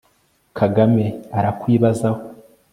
kagame 0.57 1.05
arakwibazaho 1.37 2.21